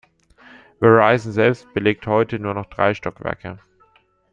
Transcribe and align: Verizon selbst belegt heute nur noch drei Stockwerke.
Verizon 0.79 1.31
selbst 1.31 1.71
belegt 1.75 2.07
heute 2.07 2.39
nur 2.39 2.55
noch 2.55 2.65
drei 2.65 2.95
Stockwerke. 2.95 3.59